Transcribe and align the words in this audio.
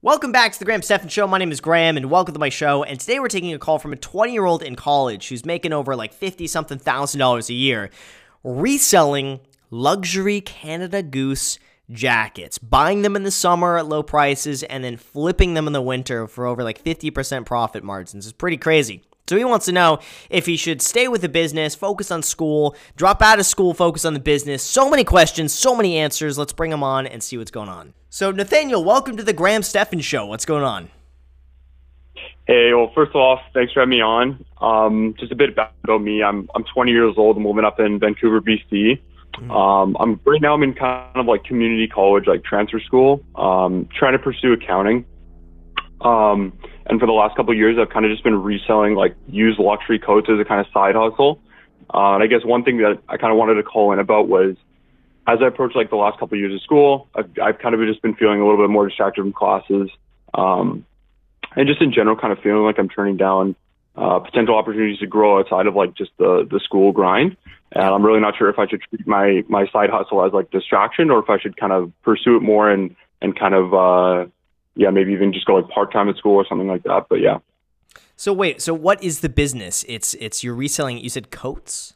Welcome 0.00 0.30
back 0.30 0.52
to 0.52 0.58
the 0.60 0.64
Graham 0.64 0.82
Stephan 0.82 1.08
Show. 1.08 1.26
My 1.26 1.38
name 1.38 1.50
is 1.50 1.60
Graham, 1.60 1.96
and 1.96 2.08
welcome 2.08 2.32
to 2.32 2.38
my 2.38 2.50
show. 2.50 2.84
And 2.84 3.00
today 3.00 3.18
we're 3.18 3.26
taking 3.26 3.52
a 3.52 3.58
call 3.58 3.80
from 3.80 3.92
a 3.92 3.96
20 3.96 4.32
year 4.32 4.44
old 4.44 4.62
in 4.62 4.76
college 4.76 5.26
who's 5.26 5.44
making 5.44 5.72
over 5.72 5.96
like 5.96 6.12
50 6.12 6.46
something 6.46 6.78
thousand 6.78 7.18
dollars 7.18 7.50
a 7.50 7.54
year 7.54 7.90
reselling 8.44 9.40
luxury 9.72 10.40
Canada 10.40 11.02
Goose 11.02 11.58
jackets, 11.90 12.58
buying 12.58 13.02
them 13.02 13.16
in 13.16 13.24
the 13.24 13.32
summer 13.32 13.76
at 13.76 13.88
low 13.88 14.04
prices, 14.04 14.62
and 14.62 14.84
then 14.84 14.96
flipping 14.96 15.54
them 15.54 15.66
in 15.66 15.72
the 15.72 15.82
winter 15.82 16.28
for 16.28 16.46
over 16.46 16.62
like 16.62 16.80
50% 16.80 17.44
profit 17.44 17.82
margins. 17.82 18.24
It's 18.24 18.32
pretty 18.32 18.56
crazy. 18.56 19.02
So 19.28 19.36
he 19.36 19.44
wants 19.44 19.66
to 19.66 19.72
know 19.72 19.98
if 20.30 20.46
he 20.46 20.56
should 20.56 20.80
stay 20.80 21.06
with 21.06 21.20
the 21.20 21.28
business, 21.28 21.74
focus 21.74 22.10
on 22.10 22.22
school, 22.22 22.74
drop 22.96 23.20
out 23.20 23.38
of 23.38 23.44
school, 23.44 23.74
focus 23.74 24.06
on 24.06 24.14
the 24.14 24.20
business. 24.20 24.62
So 24.62 24.88
many 24.88 25.04
questions, 25.04 25.52
so 25.52 25.76
many 25.76 25.98
answers. 25.98 26.38
Let's 26.38 26.54
bring 26.54 26.72
him 26.72 26.82
on 26.82 27.06
and 27.06 27.22
see 27.22 27.36
what's 27.36 27.50
going 27.50 27.68
on. 27.68 27.92
So, 28.08 28.30
Nathaniel, 28.30 28.82
welcome 28.82 29.18
to 29.18 29.22
the 29.22 29.34
Graham 29.34 29.62
Stephan 29.62 30.00
Show. 30.00 30.24
What's 30.24 30.46
going 30.46 30.64
on? 30.64 30.88
Hey, 32.46 32.72
well, 32.72 32.90
first 32.94 33.14
off, 33.14 33.40
thanks 33.52 33.74
for 33.74 33.80
having 33.80 33.90
me 33.90 34.00
on. 34.00 34.42
Um, 34.62 35.14
just 35.18 35.30
a 35.30 35.36
bit 35.36 35.50
about 35.50 35.98
me. 36.00 36.22
I'm 36.22 36.48
I'm 36.54 36.64
20 36.64 36.90
years 36.90 37.14
old. 37.18 37.36
I'm 37.36 37.44
living 37.44 37.66
up 37.66 37.78
in 37.78 37.98
Vancouver, 37.98 38.40
BC. 38.40 38.62
Mm-hmm. 38.72 39.50
Um, 39.50 39.94
I'm 40.00 40.18
right 40.24 40.40
now. 40.40 40.54
I'm 40.54 40.62
in 40.62 40.72
kind 40.72 41.14
of 41.16 41.26
like 41.26 41.44
community 41.44 41.86
college, 41.86 42.26
like 42.26 42.44
transfer 42.44 42.80
school. 42.80 43.22
Um, 43.34 43.90
trying 43.94 44.12
to 44.12 44.18
pursue 44.18 44.54
accounting. 44.54 45.04
Um, 46.00 46.58
and 46.88 46.98
for 46.98 47.06
the 47.06 47.12
last 47.12 47.36
couple 47.36 47.52
of 47.52 47.58
years, 47.58 47.76
I've 47.80 47.90
kind 47.90 48.04
of 48.04 48.10
just 48.10 48.24
been 48.24 48.42
reselling 48.42 48.94
like 48.94 49.14
used 49.28 49.58
luxury 49.58 49.98
coats 49.98 50.28
as 50.30 50.40
a 50.40 50.44
kind 50.44 50.60
of 50.60 50.66
side 50.72 50.94
hustle. 50.94 51.38
Uh, 51.92 52.14
and 52.14 52.22
I 52.22 52.26
guess 52.26 52.44
one 52.44 52.64
thing 52.64 52.78
that 52.78 52.98
I 53.08 53.16
kind 53.16 53.32
of 53.32 53.38
wanted 53.38 53.54
to 53.54 53.62
call 53.62 53.92
in 53.92 53.98
about 53.98 54.28
was 54.28 54.56
as 55.26 55.38
I 55.42 55.46
approach 55.48 55.72
like 55.74 55.90
the 55.90 55.96
last 55.96 56.18
couple 56.18 56.34
of 56.34 56.40
years 56.40 56.54
of 56.54 56.62
school, 56.62 57.08
I've, 57.14 57.30
I've 57.42 57.58
kind 57.58 57.74
of 57.74 57.80
just 57.86 58.00
been 58.00 58.14
feeling 58.14 58.40
a 58.40 58.46
little 58.46 58.62
bit 58.62 58.70
more 58.70 58.88
distracted 58.88 59.22
from 59.22 59.32
classes. 59.32 59.90
Um, 60.32 60.86
and 61.54 61.68
just 61.68 61.82
in 61.82 61.92
general, 61.92 62.16
kind 62.16 62.32
of 62.32 62.38
feeling 62.40 62.62
like 62.62 62.78
I'm 62.78 62.88
turning 62.88 63.16
down 63.16 63.54
uh, 63.94 64.20
potential 64.20 64.56
opportunities 64.56 64.98
to 65.00 65.06
grow 65.06 65.38
outside 65.38 65.66
of 65.66 65.74
like 65.74 65.94
just 65.94 66.12
the, 66.18 66.46
the 66.50 66.60
school 66.60 66.92
grind. 66.92 67.36
And 67.72 67.84
I'm 67.84 68.04
really 68.04 68.20
not 68.20 68.36
sure 68.38 68.48
if 68.48 68.58
I 68.58 68.66
should 68.66 68.80
treat 68.82 69.06
my, 69.06 69.44
my 69.48 69.66
side 69.70 69.90
hustle 69.90 70.24
as 70.24 70.32
like 70.32 70.50
distraction 70.50 71.10
or 71.10 71.18
if 71.18 71.28
I 71.28 71.38
should 71.38 71.56
kind 71.58 71.72
of 71.72 71.92
pursue 72.02 72.36
it 72.36 72.40
more 72.40 72.70
and, 72.70 72.96
and 73.20 73.38
kind 73.38 73.54
of, 73.54 73.74
uh, 73.74 74.30
yeah, 74.78 74.90
maybe 74.90 75.12
even 75.12 75.32
just 75.32 75.44
go 75.44 75.56
like 75.56 75.68
part 75.68 75.92
time 75.92 76.08
at 76.08 76.16
school 76.16 76.36
or 76.36 76.46
something 76.48 76.68
like 76.68 76.84
that. 76.84 77.06
But 77.10 77.16
yeah. 77.16 77.38
So 78.14 78.32
wait, 78.32 78.62
so 78.62 78.72
what 78.72 79.02
is 79.02 79.20
the 79.20 79.28
business? 79.28 79.84
It's 79.88 80.14
it's 80.14 80.44
you're 80.44 80.54
reselling. 80.54 80.98
You 80.98 81.10
said 81.10 81.30
coats. 81.32 81.94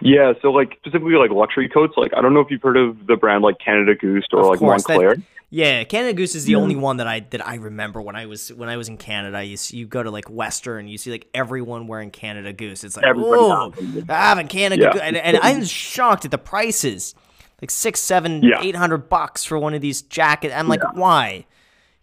Yeah, 0.00 0.32
so 0.40 0.52
like 0.52 0.78
specifically 0.78 1.14
like 1.14 1.32
luxury 1.32 1.68
coats. 1.68 1.94
Like 1.96 2.12
I 2.16 2.22
don't 2.22 2.34
know 2.34 2.40
if 2.40 2.50
you've 2.50 2.62
heard 2.62 2.76
of 2.76 3.06
the 3.06 3.16
brand 3.16 3.42
like 3.42 3.56
Canada 3.58 3.96
Goose 3.96 4.26
or 4.32 4.42
of 4.42 4.46
like 4.46 4.58
course, 4.60 4.84
Moncler. 4.84 5.16
That, 5.16 5.24
yeah, 5.50 5.82
Canada 5.82 6.14
Goose 6.14 6.36
is 6.36 6.44
the 6.44 6.52
yeah. 6.52 6.58
only 6.58 6.76
one 6.76 6.98
that 6.98 7.08
I 7.08 7.20
that 7.30 7.44
I 7.44 7.56
remember 7.56 8.00
when 8.00 8.14
I 8.14 8.26
was 8.26 8.52
when 8.52 8.68
I 8.68 8.76
was 8.76 8.88
in 8.88 8.96
Canada. 8.96 9.42
You 9.42 9.56
see, 9.56 9.76
you 9.76 9.86
go 9.88 10.04
to 10.04 10.10
like 10.10 10.30
Western, 10.30 10.86
you 10.86 10.98
see 10.98 11.10
like 11.10 11.26
everyone 11.34 11.88
wearing 11.88 12.12
Canada 12.12 12.52
Goose. 12.52 12.84
It's 12.84 12.96
like 12.96 13.06
oh, 13.08 13.74
I 14.08 14.28
have 14.28 14.38
a 14.38 14.44
Canada 14.44 14.84
yeah. 14.84 14.92
Goose, 14.92 15.02
and, 15.02 15.16
and 15.16 15.36
I'm 15.42 15.64
shocked 15.64 16.24
at 16.24 16.30
the 16.30 16.38
prices 16.38 17.16
like 17.60 17.70
six, 17.70 18.00
seven, 18.00 18.42
yeah. 18.42 18.60
eight 18.60 18.76
hundred 18.76 19.08
bucks 19.08 19.44
for 19.44 19.58
one 19.58 19.74
of 19.74 19.80
these 19.80 20.02
jackets. 20.02 20.54
I'm 20.54 20.68
like, 20.68 20.80
yeah. 20.82 20.98
why? 20.98 21.46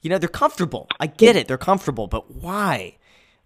You 0.01 0.09
know, 0.09 0.17
they're 0.17 0.29
comfortable. 0.29 0.87
I 0.99 1.07
get 1.07 1.35
it, 1.35 1.47
they're 1.47 1.57
comfortable, 1.57 2.07
but 2.07 2.35
why? 2.35 2.97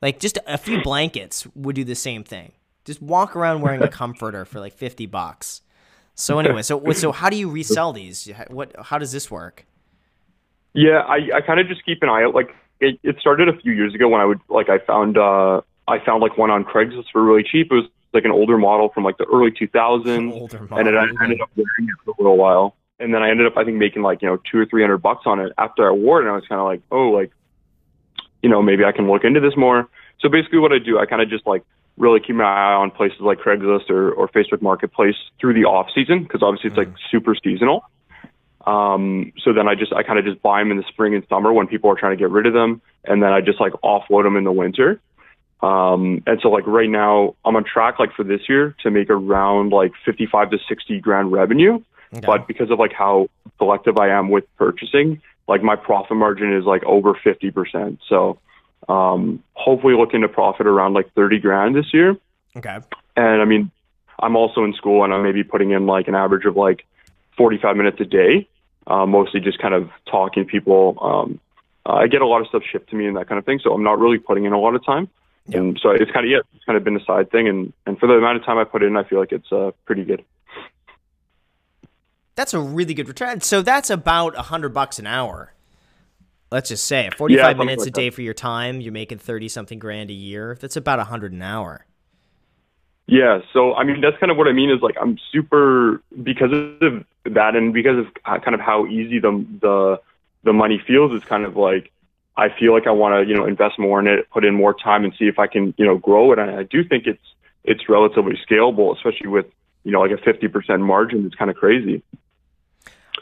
Like 0.01 0.19
just 0.19 0.37
a 0.47 0.57
few 0.57 0.81
blankets 0.83 1.47
would 1.55 1.75
do 1.75 1.83
the 1.83 1.95
same 1.95 2.23
thing. 2.23 2.53
Just 2.85 3.01
walk 3.01 3.35
around 3.35 3.61
wearing 3.61 3.81
a 3.81 3.87
comforter 4.01 4.45
for 4.45 4.59
like 4.59 4.73
fifty 4.73 5.05
bucks. 5.05 5.61
So 6.15 6.39
anyway, 6.39 6.61
so 6.61 6.91
so 6.91 7.11
how 7.11 7.29
do 7.29 7.37
you 7.37 7.49
resell 7.49 7.93
these? 7.93 8.29
What 8.49 8.75
how 8.79 8.97
does 8.97 9.11
this 9.11 9.31
work? 9.31 9.65
Yeah, 10.73 10.99
I 10.99 11.37
I 11.37 11.41
kind 11.41 11.59
of 11.59 11.67
just 11.67 11.85
keep 11.85 12.03
an 12.03 12.09
eye 12.09 12.23
out. 12.23 12.35
Like 12.35 12.49
it, 12.79 12.99
it 13.03 13.17
started 13.19 13.47
a 13.47 13.57
few 13.57 13.71
years 13.71 13.95
ago 13.95 14.07
when 14.09 14.21
I 14.21 14.25
would 14.25 14.39
like 14.49 14.69
I 14.69 14.79
found 14.79 15.17
uh 15.17 15.61
I 15.87 16.03
found 16.05 16.21
like 16.21 16.37
one 16.37 16.49
on 16.49 16.63
Craigslist 16.63 17.05
for 17.11 17.23
really 17.23 17.43
cheap. 17.43 17.71
It 17.71 17.75
was 17.75 17.85
like 18.13 18.25
an 18.25 18.31
older 18.31 18.57
model 18.57 18.89
from 18.89 19.03
like 19.03 19.17
the 19.17 19.25
early 19.25 19.51
2000s, 19.51 20.53
and 20.53 20.87
then 20.87 20.95
I 20.97 21.07
ended 21.23 21.41
up 21.41 21.49
wearing 21.55 21.89
it 21.89 21.95
for 22.03 22.11
a 22.11 22.15
little 22.17 22.37
while. 22.37 22.75
And 22.99 23.13
then 23.13 23.23
I 23.23 23.31
ended 23.31 23.47
up, 23.47 23.57
I 23.57 23.63
think, 23.63 23.77
making 23.77 24.03
like 24.03 24.21
you 24.21 24.27
know 24.27 24.37
two 24.51 24.59
or 24.59 24.65
three 24.65 24.81
hundred 24.83 24.99
bucks 24.99 25.23
on 25.25 25.39
it 25.39 25.51
after 25.57 25.87
I 25.87 25.91
wore 25.91 26.19
it, 26.19 26.23
and 26.23 26.31
I 26.31 26.35
was 26.35 26.45
kind 26.47 26.61
of 26.61 26.67
like, 26.67 26.81
oh, 26.91 27.09
like, 27.09 27.31
you 28.43 28.49
know, 28.49 28.61
maybe 28.61 28.83
I 28.83 28.91
can 28.91 29.09
look 29.09 29.23
into 29.23 29.39
this 29.39 29.57
more. 29.57 29.89
So 30.19 30.29
basically, 30.29 30.59
what 30.59 30.71
I 30.71 30.77
do, 30.77 30.99
I 30.99 31.05
kind 31.05 31.21
of 31.21 31.29
just 31.29 31.47
like 31.47 31.63
really 31.97 32.19
keep 32.19 32.35
my 32.35 32.43
eye 32.43 32.73
on 32.73 32.91
places 32.91 33.19
like 33.21 33.39
Craigslist 33.39 33.89
or, 33.89 34.11
or 34.11 34.27
Facebook 34.27 34.61
Marketplace 34.61 35.15
through 35.39 35.53
the 35.53 35.65
off 35.65 35.87
season 35.93 36.23
because 36.23 36.43
obviously 36.43 36.69
it's 36.69 36.79
mm-hmm. 36.79 36.91
like 36.91 36.99
super 37.09 37.35
seasonal. 37.43 37.83
Um, 38.65 39.33
so 39.43 39.53
then 39.53 39.67
I 39.67 39.75
just 39.75 39.91
I 39.93 40.03
kind 40.03 40.19
of 40.19 40.25
just 40.25 40.41
buy 40.41 40.59
them 40.59 40.71
in 40.71 40.77
the 40.77 40.83
spring 40.89 41.15
and 41.15 41.25
summer 41.27 41.51
when 41.51 41.67
people 41.67 41.89
are 41.89 41.95
trying 41.95 42.15
to 42.15 42.21
get 42.21 42.29
rid 42.29 42.45
of 42.45 42.53
them, 42.53 42.81
and 43.05 43.23
then 43.23 43.31
I 43.31 43.41
just 43.41 43.59
like 43.59 43.73
offload 43.83 44.23
them 44.23 44.37
in 44.37 44.43
the 44.43 44.51
winter. 44.51 45.01
Um, 45.61 46.23
and 46.25 46.39
so 46.41 46.49
like 46.49 46.65
right 46.65 46.89
now 46.89 47.35
I'm 47.45 47.55
on 47.55 47.63
track 47.63 47.99
like 47.99 48.13
for 48.13 48.23
this 48.23 48.41
year 48.49 48.75
to 48.81 48.89
make 48.89 49.09
around 49.09 49.71
like 49.71 49.91
55 50.05 50.51
to 50.51 50.57
60 50.67 50.99
grand 50.99 51.31
revenue. 51.31 51.81
Okay. 52.13 52.25
But 52.25 52.47
because 52.47 52.71
of 52.71 52.79
like 52.79 52.93
how 52.93 53.29
selective 53.57 53.97
I 53.97 54.09
am 54.09 54.29
with 54.29 54.43
purchasing, 54.57 55.21
like 55.47 55.63
my 55.63 55.75
profit 55.75 56.17
margin 56.17 56.53
is 56.53 56.65
like 56.65 56.83
over 56.83 57.13
50%. 57.13 57.99
So, 58.07 58.39
um, 58.89 59.43
hopefully 59.53 59.93
looking 59.95 60.21
to 60.21 60.27
profit 60.27 60.65
around 60.65 60.93
like 60.93 61.13
30 61.13 61.39
grand 61.39 61.75
this 61.75 61.93
year. 61.93 62.17
Okay. 62.57 62.79
And 63.15 63.41
I 63.41 63.45
mean, 63.45 63.71
I'm 64.19 64.35
also 64.35 64.63
in 64.63 64.73
school 64.73 65.03
and 65.03 65.13
I'm 65.13 65.23
maybe 65.23 65.43
putting 65.43 65.71
in 65.71 65.85
like 65.85 66.07
an 66.07 66.15
average 66.15 66.45
of 66.45 66.55
like 66.57 66.85
45 67.37 67.77
minutes 67.77 67.99
a 68.01 68.05
day, 68.05 68.47
uh, 68.87 69.05
mostly 69.05 69.39
just 69.39 69.59
kind 69.59 69.73
of 69.73 69.89
talking 70.09 70.45
to 70.45 70.49
people. 70.49 70.97
Um, 71.01 71.39
I 71.85 72.07
get 72.07 72.21
a 72.21 72.27
lot 72.27 72.41
of 72.41 72.47
stuff 72.47 72.63
shipped 72.69 72.89
to 72.89 72.95
me 72.95 73.07
and 73.07 73.15
that 73.17 73.27
kind 73.27 73.39
of 73.39 73.45
thing. 73.45 73.59
So 73.63 73.73
I'm 73.73 73.83
not 73.83 73.99
really 73.99 74.17
putting 74.17 74.45
in 74.45 74.53
a 74.53 74.59
lot 74.59 74.75
of 74.75 74.85
time. 74.85 75.09
Yep. 75.47 75.59
And 75.59 75.79
so 75.81 75.89
it's 75.89 76.11
kind 76.11 76.25
of 76.25 76.31
yeah, 76.31 76.39
it's 76.55 76.63
kind 76.65 76.77
of 76.77 76.83
been 76.83 76.95
a 76.95 77.03
side 77.03 77.31
thing, 77.31 77.47
and 77.47 77.73
and 77.85 77.97
for 77.99 78.07
the 78.07 78.13
amount 78.13 78.37
of 78.37 78.45
time 78.45 78.57
I 78.57 78.63
put 78.63 78.83
in, 78.83 78.95
I 78.95 79.03
feel 79.03 79.19
like 79.19 79.31
it's 79.31 79.51
uh, 79.51 79.71
pretty 79.85 80.03
good. 80.03 80.23
That's 82.35 82.53
a 82.53 82.59
really 82.59 82.93
good 82.93 83.07
return. 83.07 83.41
So 83.41 83.61
that's 83.61 83.89
about 83.89 84.37
a 84.37 84.43
hundred 84.43 84.73
bucks 84.73 84.99
an 84.99 85.07
hour. 85.07 85.53
Let's 86.51 86.69
just 86.69 86.85
say 86.85 87.09
forty-five 87.17 87.57
yeah, 87.57 87.63
minutes 87.63 87.81
like 87.81 87.89
a 87.89 87.91
day 87.91 88.09
that. 88.09 88.15
for 88.15 88.21
your 88.21 88.33
time. 88.33 88.81
You're 88.81 88.93
making 88.93 89.17
thirty 89.17 89.47
something 89.47 89.79
grand 89.79 90.09
a 90.09 90.13
year. 90.13 90.57
That's 90.59 90.75
about 90.75 90.99
a 90.99 91.05
hundred 91.05 91.33
an 91.33 91.41
hour. 91.41 91.85
Yeah, 93.07 93.39
so 93.51 93.73
I 93.73 93.83
mean 93.83 93.99
that's 93.99 94.17
kind 94.19 94.31
of 94.31 94.37
what 94.37 94.47
I 94.47 94.53
mean 94.53 94.69
is 94.69 94.81
like 94.81 94.95
I'm 95.01 95.17
super 95.31 96.01
because 96.23 96.51
of 96.81 97.05
that 97.25 97.55
and 97.55 97.73
because 97.73 97.97
of 97.97 98.41
kind 98.43 98.53
of 98.53 98.61
how 98.61 98.85
easy 98.85 99.19
the 99.19 99.45
the 99.59 100.01
the 100.43 100.53
money 100.53 100.81
feels. 100.85 101.13
It's 101.13 101.25
kind 101.25 101.45
of 101.45 101.57
like 101.57 101.91
I 102.37 102.47
feel 102.57 102.73
like 102.73 102.87
I 102.87 102.91
want 102.91 103.13
to, 103.13 103.29
you 103.29 103.37
know, 103.37 103.45
invest 103.45 103.77
more 103.77 103.99
in 103.99 104.07
it, 104.07 104.29
put 104.31 104.45
in 104.45 104.53
more 104.53 104.73
time, 104.73 105.03
and 105.03 105.13
see 105.19 105.25
if 105.25 105.37
I 105.37 105.47
can, 105.47 105.73
you 105.77 105.85
know, 105.85 105.97
grow 105.97 106.31
it. 106.31 106.39
And 106.39 106.51
I 106.51 106.63
do 106.63 106.83
think 106.83 107.05
it's 107.05 107.23
it's 107.63 107.89
relatively 107.89 108.39
scalable, 108.49 108.95
especially 108.95 109.27
with, 109.27 109.45
you 109.83 109.91
know, 109.91 109.99
like 109.99 110.11
a 110.11 110.17
fifty 110.17 110.47
percent 110.47 110.81
margin. 110.81 111.25
It's 111.25 111.35
kind 111.35 111.51
of 111.51 111.57
crazy. 111.57 112.01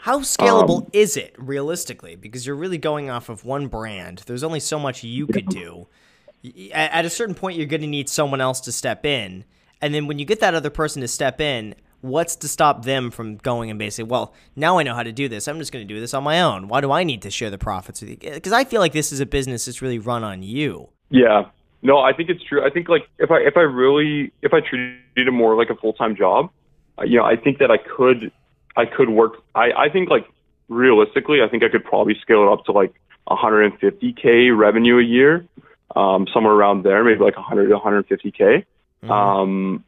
How 0.01 0.19
scalable 0.19 0.83
um, 0.83 0.89
is 0.93 1.17
it 1.17 1.35
realistically? 1.37 2.15
Because 2.15 2.45
you're 2.45 2.55
really 2.55 2.77
going 2.77 3.09
off 3.09 3.27
of 3.27 3.43
one 3.43 3.67
brand. 3.67 4.23
There's 4.27 4.43
only 4.43 4.61
so 4.61 4.79
much 4.79 5.03
you 5.03 5.27
could 5.27 5.47
do. 5.47 5.87
At 6.71 7.03
a 7.03 7.09
certain 7.09 7.35
point, 7.35 7.57
you're 7.57 7.65
going 7.65 7.81
to 7.81 7.87
need 7.87 8.07
someone 8.07 8.39
else 8.39 8.61
to 8.61 8.71
step 8.71 9.05
in, 9.05 9.43
and 9.81 9.93
then 9.93 10.07
when 10.07 10.17
you 10.19 10.23
get 10.23 10.39
that 10.39 10.53
other 10.53 10.69
person 10.69 11.01
to 11.01 11.07
step 11.07 11.41
in, 11.41 11.75
what's 12.01 12.35
to 12.37 12.47
stop 12.47 12.85
them 12.85 13.11
from 13.11 13.37
going 13.37 13.69
and 13.69 13.77
basically, 13.77 14.09
well, 14.09 14.33
now 14.55 14.77
I 14.77 14.83
know 14.83 14.95
how 14.95 15.03
to 15.03 15.11
do 15.11 15.27
this. 15.27 15.47
I'm 15.47 15.59
just 15.59 15.71
going 15.71 15.85
to 15.87 15.93
do 15.93 15.99
this 15.99 16.13
on 16.13 16.23
my 16.23 16.41
own. 16.41 16.67
Why 16.67 16.81
do 16.81 16.91
I 16.91 17.03
need 17.03 17.21
to 17.23 17.31
share 17.31 17.49
the 17.49 17.57
profits 17.57 18.01
with 18.01 18.09
you? 18.09 18.17
Because 18.17 18.53
I 18.53 18.63
feel 18.63 18.79
like 18.79 18.93
this 18.93 19.11
is 19.11 19.19
a 19.19 19.25
business 19.25 19.65
that's 19.65 19.81
really 19.81 19.99
run 19.99 20.23
on 20.23 20.41
you. 20.43 20.89
Yeah. 21.09 21.45
No, 21.81 21.99
I 21.99 22.13
think 22.13 22.29
it's 22.29 22.43
true. 22.43 22.65
I 22.65 22.69
think 22.69 22.89
like 22.89 23.07
if 23.19 23.31
I 23.31 23.39
if 23.39 23.55
I 23.55 23.61
really 23.61 24.33
if 24.41 24.53
I 24.53 24.59
treated 24.59 24.99
it 25.15 25.31
more 25.31 25.55
like 25.55 25.69
a 25.69 25.75
full 25.75 25.93
time 25.93 26.15
job, 26.15 26.49
uh, 26.97 27.03
you 27.03 27.17
know, 27.17 27.23
I 27.23 27.37
think 27.37 27.59
that 27.59 27.71
I 27.71 27.77
could 27.77 28.31
I 28.75 28.85
could 28.85 29.09
work. 29.09 29.41
I 29.55 29.71
I 29.71 29.89
think 29.89 30.09
like 30.09 30.27
realistically, 30.67 31.41
I 31.41 31.47
think 31.47 31.63
I 31.63 31.69
could 31.69 31.85
probably 31.85 32.17
scale 32.21 32.43
it 32.43 32.51
up 32.51 32.65
to 32.65 32.73
like 32.73 32.93
150k 33.29 34.57
revenue 34.57 34.99
a 34.99 35.03
year, 35.03 35.45
um, 35.95 36.27
somewhere 36.33 36.53
around 36.53 36.83
there, 36.83 37.03
maybe 37.03 37.19
like 37.23 37.35
100 37.35 37.69
to 37.69 37.77
150k. 37.77 38.65
Mm-hmm. 39.03 39.11
Um, 39.11 39.85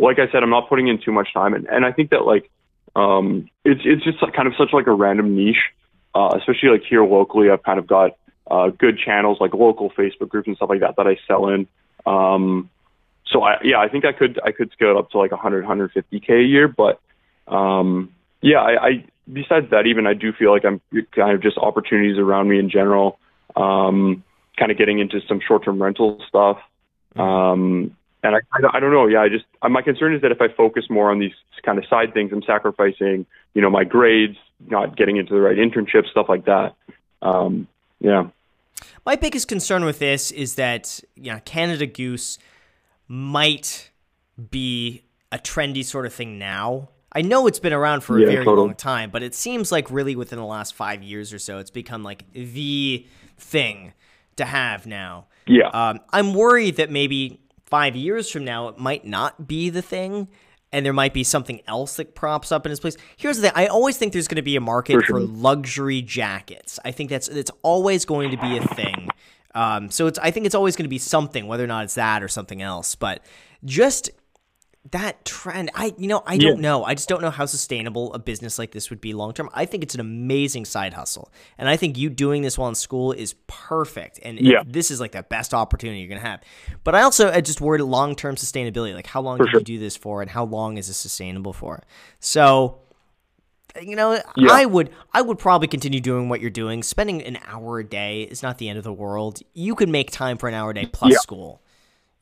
like 0.00 0.18
I 0.18 0.30
said, 0.32 0.42
I'm 0.42 0.50
not 0.50 0.68
putting 0.68 0.88
in 0.88 1.00
too 1.00 1.12
much 1.12 1.32
time, 1.32 1.54
and, 1.54 1.66
and 1.66 1.84
I 1.84 1.92
think 1.92 2.10
that 2.10 2.24
like 2.24 2.50
um, 2.96 3.48
it's 3.64 3.82
it's 3.84 4.04
just 4.04 4.18
kind 4.34 4.48
of 4.48 4.54
such 4.58 4.72
like 4.72 4.86
a 4.86 4.92
random 4.92 5.36
niche, 5.36 5.70
uh, 6.14 6.30
especially 6.36 6.70
like 6.70 6.82
here 6.88 7.04
locally. 7.04 7.50
I've 7.50 7.62
kind 7.62 7.78
of 7.78 7.86
got 7.86 8.16
uh, 8.50 8.68
good 8.68 8.98
channels 8.98 9.38
like 9.40 9.54
local 9.54 9.90
Facebook 9.90 10.28
groups 10.28 10.48
and 10.48 10.56
stuff 10.56 10.70
like 10.70 10.80
that 10.80 10.96
that 10.96 11.06
I 11.06 11.16
sell 11.26 11.48
in. 11.48 11.68
Um, 12.06 12.70
so 13.26 13.42
I 13.42 13.58
yeah, 13.62 13.78
I 13.78 13.88
think 13.88 14.04
I 14.04 14.12
could 14.12 14.40
I 14.44 14.52
could 14.52 14.72
scale 14.72 14.90
it 14.90 14.96
up 14.96 15.10
to 15.10 15.18
like 15.18 15.30
100 15.30 15.64
150k 15.64 16.30
a 16.30 16.42
year, 16.42 16.68
but 16.68 17.00
um, 17.46 18.12
yeah, 18.40 18.60
I, 18.60 18.86
I 18.86 19.04
besides 19.30 19.70
that, 19.70 19.86
even 19.86 20.06
I 20.06 20.14
do 20.14 20.32
feel 20.32 20.52
like 20.52 20.64
I'm 20.64 20.80
kind 21.14 21.32
of 21.32 21.42
just 21.42 21.58
opportunities 21.58 22.18
around 22.18 22.48
me 22.48 22.58
in 22.58 22.70
general. 22.70 23.18
Um, 23.56 24.24
kind 24.58 24.70
of 24.70 24.78
getting 24.78 24.98
into 24.98 25.20
some 25.28 25.40
short 25.46 25.64
term 25.64 25.82
rental 25.82 26.22
stuff. 26.28 26.58
Mm-hmm. 27.16 27.20
Um, 27.20 27.96
and 28.22 28.36
I, 28.36 28.40
I, 28.52 28.80
don't 28.80 28.92
know. 28.92 29.06
Yeah, 29.06 29.22
I 29.22 29.28
just 29.28 29.44
my 29.68 29.82
concern 29.82 30.14
is 30.14 30.22
that 30.22 30.30
if 30.30 30.40
I 30.40 30.48
focus 30.48 30.84
more 30.90 31.10
on 31.10 31.18
these 31.18 31.32
kind 31.64 31.78
of 31.78 31.84
side 31.86 32.12
things, 32.12 32.32
I'm 32.32 32.42
sacrificing, 32.42 33.26
you 33.54 33.62
know, 33.62 33.70
my 33.70 33.84
grades, 33.84 34.36
not 34.68 34.96
getting 34.96 35.16
into 35.16 35.32
the 35.32 35.40
right 35.40 35.56
internships, 35.56 36.10
stuff 36.10 36.26
like 36.28 36.44
that. 36.44 36.74
Um, 37.22 37.66
yeah. 37.98 38.28
My 39.06 39.16
biggest 39.16 39.48
concern 39.48 39.84
with 39.84 39.98
this 39.98 40.30
is 40.30 40.56
that 40.56 41.00
you 41.16 41.32
know, 41.32 41.40
Canada 41.44 41.86
Goose 41.86 42.38
might 43.08 43.90
be 44.50 45.04
a 45.32 45.38
trendy 45.38 45.84
sort 45.84 46.06
of 46.06 46.12
thing 46.12 46.38
now. 46.38 46.88
I 47.12 47.22
know 47.22 47.46
it's 47.46 47.58
been 47.58 47.72
around 47.72 48.02
for 48.02 48.18
a 48.22 48.24
very 48.24 48.44
totally. 48.44 48.56
long 48.56 48.74
time, 48.74 49.10
but 49.10 49.22
it 49.22 49.34
seems 49.34 49.72
like 49.72 49.90
really 49.90 50.14
within 50.14 50.38
the 50.38 50.44
last 50.44 50.74
five 50.74 51.02
years 51.02 51.32
or 51.32 51.40
so, 51.40 51.58
it's 51.58 51.70
become 51.70 52.04
like 52.04 52.30
the 52.32 53.06
thing 53.36 53.94
to 54.36 54.44
have 54.44 54.86
now. 54.86 55.26
Yeah. 55.46 55.68
Um, 55.68 56.00
I'm 56.10 56.34
worried 56.34 56.76
that 56.76 56.90
maybe 56.90 57.40
five 57.70 57.96
years 57.96 58.30
from 58.30 58.44
now, 58.44 58.68
it 58.68 58.78
might 58.78 59.06
not 59.06 59.48
be 59.48 59.70
the 59.70 59.82
thing 59.82 60.28
and 60.72 60.86
there 60.86 60.92
might 60.92 61.12
be 61.12 61.24
something 61.24 61.60
else 61.66 61.96
that 61.96 62.14
props 62.14 62.52
up 62.52 62.64
in 62.66 62.72
its 62.72 62.80
place. 62.80 62.96
Here's 63.16 63.36
the 63.36 63.42
thing: 63.42 63.52
I 63.54 63.66
always 63.66 63.96
think 63.96 64.12
there's 64.12 64.28
going 64.28 64.36
to 64.36 64.42
be 64.42 64.56
a 64.56 64.60
market 64.60 64.94
for, 64.94 65.02
sure. 65.02 65.20
for 65.20 65.26
luxury 65.26 66.02
jackets. 66.02 66.78
I 66.84 66.92
think 66.92 67.10
that's 67.10 67.28
it's 67.28 67.50
always 67.62 68.04
going 68.04 68.30
to 68.30 68.36
be 68.36 68.56
a 68.56 68.62
thing. 68.74 69.08
Um, 69.54 69.90
so 69.90 70.06
it's 70.06 70.18
I 70.18 70.30
think 70.30 70.46
it's 70.46 70.54
always 70.54 70.76
going 70.76 70.84
to 70.84 70.90
be 70.90 70.98
something, 70.98 71.46
whether 71.46 71.64
or 71.64 71.68
not 71.68 71.84
it's 71.84 71.94
that 71.94 72.22
or 72.22 72.28
something 72.28 72.62
else. 72.62 72.94
But 72.94 73.24
just 73.64 74.10
that 74.92 75.24
trend 75.24 75.70
i 75.74 75.94
you 75.98 76.08
know 76.08 76.22
i 76.26 76.36
don't 76.36 76.60
know. 76.60 76.84
I 76.84 76.94
just 76.94 77.08
don't 77.08 77.22
know 77.22 77.30
how 77.30 77.46
sustainable 77.46 78.12
a 78.12 78.18
business 78.18 78.58
like 78.58 78.72
this 78.72 78.90
would 78.90 79.00
be 79.00 79.12
long 79.12 79.32
term 79.32 79.48
i 79.54 79.64
think 79.64 79.82
it's 79.82 79.94
an 79.94 80.00
amazing 80.00 80.64
side 80.64 80.94
hustle 80.94 81.30
and 81.58 81.68
i 81.68 81.76
think 81.76 81.96
you 81.96 82.10
doing 82.10 82.42
this 82.42 82.58
while 82.58 82.68
in 82.68 82.74
school 82.74 83.12
is 83.12 83.34
perfect 83.46 84.20
and 84.22 84.40
yeah. 84.40 84.62
this 84.66 84.90
is 84.90 85.00
like 85.00 85.12
the 85.12 85.22
best 85.22 85.54
opportunity 85.54 86.00
you're 86.00 86.08
gonna 86.08 86.20
have. 86.20 86.42
But 86.84 86.94
i 86.94 87.02
also 87.02 87.30
I 87.30 87.40
just 87.40 87.60
worried 87.60 87.80
long 87.80 88.14
term 88.14 88.36
sustainability 88.36 88.94
like 88.94 89.06
how 89.06 89.20
long 89.20 89.38
do 89.38 89.46
sure. 89.48 89.60
you 89.60 89.64
do 89.64 89.78
this 89.78 89.96
for 89.96 90.22
and 90.22 90.30
how 90.30 90.44
long 90.44 90.78
is 90.78 90.88
this 90.88 90.96
sustainable 90.96 91.52
for? 91.52 91.82
So 92.18 92.80
you 93.80 93.94
know 93.94 94.20
yeah. 94.36 94.50
i 94.50 94.66
would 94.66 94.90
i 95.14 95.22
would 95.22 95.38
probably 95.38 95.68
continue 95.68 96.00
doing 96.00 96.28
what 96.28 96.40
you're 96.40 96.50
doing. 96.50 96.82
Spending 96.82 97.22
an 97.22 97.38
hour 97.46 97.78
a 97.78 97.84
day 97.84 98.22
is 98.22 98.42
not 98.42 98.58
the 98.58 98.68
end 98.68 98.78
of 98.78 98.84
the 98.84 98.92
world. 98.92 99.40
You 99.54 99.74
could 99.74 99.88
make 99.88 100.10
time 100.10 100.38
for 100.38 100.48
an 100.48 100.54
hour 100.54 100.70
a 100.70 100.74
day 100.74 100.86
plus 100.86 101.16
school 101.16 101.62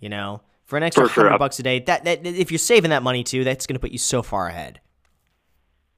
you 0.00 0.08
know 0.08 0.40
for 0.68 0.76
an 0.76 0.82
extra 0.82 1.08
hundred 1.08 1.30
sure. 1.30 1.38
bucks 1.38 1.58
a 1.58 1.62
day. 1.62 1.80
That, 1.80 2.04
that 2.04 2.26
if 2.26 2.52
you're 2.52 2.58
saving 2.58 2.90
that 2.90 3.02
money 3.02 3.24
too, 3.24 3.42
that's 3.42 3.66
going 3.66 3.74
to 3.74 3.80
put 3.80 3.90
you 3.90 3.98
so 3.98 4.22
far 4.22 4.48
ahead. 4.48 4.80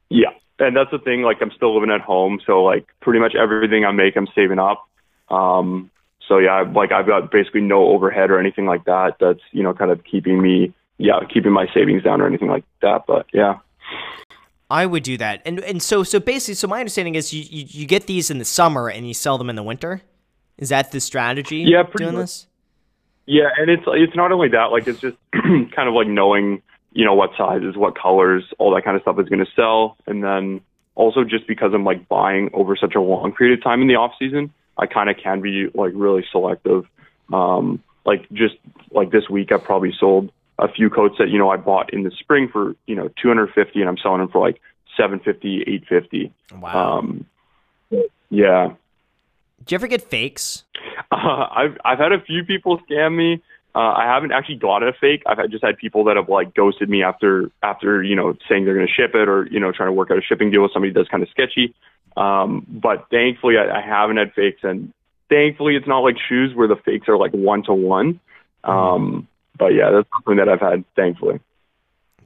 Yeah, 0.08 0.30
and 0.60 0.76
that's 0.76 0.92
the 0.92 0.98
thing. 0.98 1.22
Like 1.22 1.38
I'm 1.42 1.50
still 1.50 1.74
living 1.74 1.90
at 1.90 2.00
home, 2.00 2.40
so 2.46 2.62
like 2.62 2.86
pretty 3.00 3.18
much 3.18 3.34
everything 3.34 3.84
I 3.84 3.90
make, 3.90 4.16
I'm 4.16 4.28
saving 4.34 4.60
up. 4.60 4.88
Um, 5.28 5.90
so 6.26 6.38
yeah, 6.38 6.64
like 6.72 6.92
I've 6.92 7.06
got 7.06 7.32
basically 7.32 7.62
no 7.62 7.88
overhead 7.88 8.30
or 8.30 8.38
anything 8.38 8.64
like 8.64 8.84
that. 8.84 9.16
That's 9.18 9.40
you 9.50 9.62
know 9.64 9.74
kind 9.74 9.90
of 9.90 10.04
keeping 10.04 10.40
me, 10.40 10.72
yeah, 10.98 11.18
keeping 11.32 11.52
my 11.52 11.66
savings 11.74 12.04
down 12.04 12.20
or 12.20 12.26
anything 12.26 12.48
like 12.48 12.64
that. 12.80 13.02
But 13.06 13.26
yeah. 13.32 13.58
I 14.70 14.86
would 14.86 15.02
do 15.02 15.16
that, 15.16 15.42
and 15.44 15.58
and 15.60 15.82
so 15.82 16.04
so 16.04 16.20
basically, 16.20 16.54
so 16.54 16.68
my 16.68 16.78
understanding 16.78 17.16
is 17.16 17.34
you, 17.34 17.42
you, 17.42 17.64
you 17.68 17.86
get 17.86 18.06
these 18.06 18.30
in 18.30 18.38
the 18.38 18.44
summer 18.44 18.88
and 18.88 19.08
you 19.08 19.14
sell 19.14 19.36
them 19.36 19.50
in 19.50 19.56
the 19.56 19.64
winter. 19.64 20.02
Is 20.58 20.68
that 20.68 20.92
the 20.92 21.00
strategy? 21.00 21.58
Yeah, 21.58 21.82
pretty 21.82 22.04
doing 22.04 22.14
much. 22.14 22.22
this. 22.22 22.46
Yeah, 23.30 23.48
and 23.56 23.70
it's 23.70 23.84
it's 23.86 24.16
not 24.16 24.32
only 24.32 24.48
that, 24.48 24.72
like 24.72 24.88
it's 24.88 25.00
just 25.00 25.16
kind 25.32 25.88
of 25.88 25.94
like 25.94 26.08
knowing, 26.08 26.62
you 26.90 27.04
know, 27.04 27.14
what 27.14 27.30
sizes, 27.38 27.76
what 27.76 27.96
colors, 27.96 28.42
all 28.58 28.74
that 28.74 28.82
kind 28.82 28.96
of 28.96 29.02
stuff 29.02 29.20
is 29.20 29.28
going 29.28 29.38
to 29.38 29.50
sell, 29.54 29.96
and 30.08 30.24
then 30.24 30.62
also 30.96 31.22
just 31.22 31.46
because 31.46 31.70
I'm 31.72 31.84
like 31.84 32.08
buying 32.08 32.50
over 32.52 32.74
such 32.74 32.96
a 32.96 33.00
long 33.00 33.32
period 33.32 33.56
of 33.56 33.62
time 33.62 33.82
in 33.82 33.86
the 33.86 33.94
off 33.94 34.14
season, 34.18 34.52
I 34.76 34.86
kind 34.86 35.08
of 35.08 35.16
can 35.16 35.40
be 35.42 35.68
like 35.72 35.92
really 35.94 36.24
selective. 36.32 36.86
Um, 37.32 37.80
like 38.04 38.28
just 38.32 38.56
like 38.90 39.12
this 39.12 39.30
week, 39.30 39.52
I 39.52 39.58
probably 39.58 39.94
sold 39.96 40.32
a 40.58 40.66
few 40.66 40.90
coats 40.90 41.14
that 41.20 41.28
you 41.28 41.38
know 41.38 41.50
I 41.50 41.56
bought 41.56 41.94
in 41.94 42.02
the 42.02 42.10
spring 42.10 42.48
for 42.52 42.74
you 42.86 42.96
know 42.96 43.10
250, 43.22 43.78
and 43.78 43.88
I'm 43.88 43.96
selling 43.96 44.18
them 44.18 44.28
for 44.28 44.40
like 44.40 44.60
750, 44.96 45.62
850. 45.86 46.32
Wow. 46.56 46.98
Um, 46.98 47.26
yeah. 48.28 48.72
Do 49.64 49.74
you 49.74 49.76
ever 49.76 49.86
get 49.86 50.02
fakes? 50.02 50.64
Uh, 51.12 51.48
I've 51.50 51.76
I've 51.84 51.98
had 51.98 52.12
a 52.12 52.20
few 52.20 52.44
people 52.44 52.78
scam 52.88 53.16
me. 53.16 53.42
Uh, 53.74 53.78
I 53.78 54.04
haven't 54.04 54.32
actually 54.32 54.56
got 54.56 54.82
a 54.82 54.92
fake. 54.92 55.22
I've 55.26 55.38
had, 55.38 55.50
just 55.50 55.64
had 55.64 55.76
people 55.76 56.04
that 56.04 56.16
have 56.16 56.28
like 56.28 56.54
ghosted 56.54 56.88
me 56.88 57.02
after 57.02 57.50
after 57.62 58.02
you 58.02 58.14
know 58.14 58.34
saying 58.48 58.64
they're 58.64 58.74
going 58.74 58.86
to 58.86 58.92
ship 58.92 59.14
it 59.14 59.28
or 59.28 59.46
you 59.50 59.58
know 59.58 59.72
trying 59.72 59.88
to 59.88 59.92
work 59.92 60.10
out 60.10 60.18
a 60.18 60.22
shipping 60.22 60.50
deal 60.50 60.62
with 60.62 60.72
somebody 60.72 60.92
that's 60.92 61.08
kind 61.08 61.22
of 61.22 61.28
sketchy. 61.30 61.74
Um, 62.16 62.66
but 62.68 63.06
thankfully, 63.10 63.56
I, 63.56 63.78
I 63.78 63.80
haven't 63.80 64.18
had 64.18 64.32
fakes, 64.34 64.60
and 64.62 64.92
thankfully, 65.28 65.74
it's 65.74 65.86
not 65.86 66.00
like 66.00 66.16
shoes 66.28 66.54
where 66.54 66.68
the 66.68 66.76
fakes 66.76 67.08
are 67.08 67.16
like 67.16 67.32
one 67.32 67.62
to 67.64 67.74
one. 67.74 68.20
Um, 68.62 69.26
but 69.58 69.68
yeah, 69.68 69.90
that's 69.90 70.08
something 70.14 70.36
that 70.36 70.48
I've 70.48 70.60
had. 70.60 70.84
Thankfully. 70.94 71.40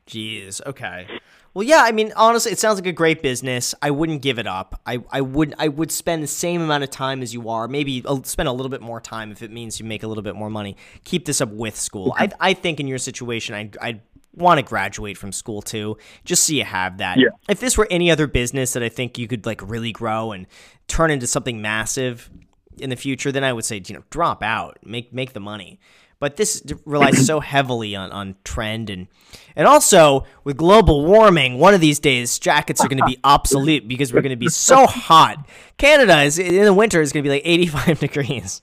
Jeez. 0.07 0.65
Okay. 0.67 1.07
Well, 1.55 1.63
yeah, 1.63 1.83
I 1.85 1.93
mean, 1.93 2.13
honestly, 2.17 2.51
it 2.51 2.59
sounds 2.59 2.79
like 2.79 2.87
a 2.87 2.93
great 2.93 3.23
business. 3.23 3.77
I 3.81 3.93
wouldn't 3.93 4.23
give 4.23 4.41
it 4.41 4.47
up. 4.47 4.81
I, 4.85 4.99
I 5.11 5.21
would 5.21 5.55
I 5.57 5.69
would 5.69 5.93
spend 5.93 6.23
the 6.23 6.29
same 6.29 6.61
amount 6.61 6.83
of 6.83 6.91
time 6.91 7.23
as 7.23 7.33
you 7.33 7.49
are, 7.49 7.69
maybe 7.69 8.05
spend 8.25 8.49
a 8.49 8.53
little 8.53 8.71
bit 8.71 8.83
more 8.83 9.01
time 9.01 9.31
if 9.31 9.41
it 9.41 9.53
means 9.53 9.79
you 9.79 9.87
make 9.87 10.03
a 10.03 10.09
little 10.09 10.23
bit 10.25 10.35
more 10.35 10.51
money. 10.51 10.77
Keep 11.05 11.27
this 11.27 11.41
up 11.41 11.51
with 11.51 11.77
school. 11.77 12.13
I 12.19 12.29
I 12.41 12.55
think 12.55 12.81
in 12.81 12.89
your 12.89 12.99
situation, 12.99 13.55
I 13.55 13.71
I'd 13.81 14.01
want 14.35 14.59
to 14.59 14.63
graduate 14.65 15.17
from 15.17 15.31
school 15.31 15.63
too, 15.63 15.97
just 16.25 16.45
so 16.45 16.53
you 16.55 16.65
have 16.65 16.99
that. 16.99 17.19
Yeah. 17.19 17.29
If 17.49 17.61
this 17.61 17.79
were 17.79 17.87
any 17.89 18.11
other 18.11 18.27
business 18.27 18.73
that 18.73 18.83
I 18.83 18.89
think 18.89 19.17
you 19.17 19.29
could 19.29 19.47
like 19.47 19.63
really 19.63 19.93
grow 19.93 20.33
and 20.33 20.49
turn 20.89 21.13
into 21.13 21.29
something 21.29 21.63
massive 21.63 22.31
in 22.79 22.91
the 22.91 22.97
future, 22.97 23.31
then 23.31 23.45
I 23.45 23.53
would 23.53 23.65
say 23.65 23.81
you 23.87 23.95
know 23.95 24.03
drop 24.11 24.43
out, 24.43 24.79
make 24.85 25.13
make 25.13 25.35
the 25.35 25.41
money. 25.41 25.79
But 26.25 26.37
this 26.39 26.63
relies 26.87 27.27
so 27.27 27.41
heavily 27.53 27.95
on, 27.95 28.11
on 28.11 28.37
trend 28.45 28.89
and 28.89 29.09
and 29.55 29.69
also 29.69 30.25
with 30.43 30.57
global 30.57 31.05
warming, 31.05 31.59
one 31.59 31.75
of 31.75 31.83
these 31.83 31.99
days 31.99 32.39
jackets 32.39 32.83
are 32.83 32.89
going 32.89 32.97
to 32.97 33.05
be 33.05 33.19
obsolete 33.25 33.87
because 33.87 34.11
we're 34.11 34.23
going 34.23 34.31
to 34.31 34.37
be 34.37 34.49
so 34.49 34.87
hot. 34.87 35.47
Canada 35.77 36.23
is 36.23 36.39
in 36.39 36.65
the 36.65 36.73
winter 36.73 37.03
is 37.03 37.13
going 37.13 37.25
to 37.25 37.29
be 37.29 37.35
like 37.35 37.43
85 37.45 38.01
degrees. 38.07 38.63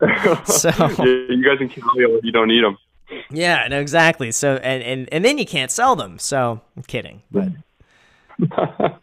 So 0.44 0.70
yeah, 0.70 1.04
you 1.04 1.44
guys 1.44 1.60
in 1.60 1.68
Canada, 1.68 2.18
you 2.24 2.32
don't 2.32 2.48
need 2.48 2.64
them. 2.64 2.76
Yeah, 3.30 3.68
no, 3.68 3.78
exactly. 3.78 4.32
So 4.32 4.56
and, 4.56 4.82
and 4.82 5.08
and 5.12 5.24
then 5.24 5.38
you 5.38 5.46
can't 5.46 5.70
sell 5.70 5.94
them. 5.94 6.18
So 6.18 6.62
I'm 6.76 6.82
kidding, 6.82 7.22
but 7.30 7.46
you 8.40 8.48